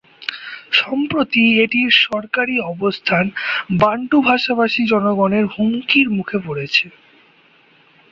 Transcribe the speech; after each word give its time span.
সম্প্রতি 0.73 1.43
এটির 1.63 1.91
সরকারি 2.05 2.55
অবস্থান 2.73 3.25
বান্টু 3.79 4.17
ভাষাভাষী 4.21 4.81
জনগণের 4.85 5.45
হুমকির 5.53 6.07
মুখে 6.09 6.37
পড়েছে। 6.45 6.85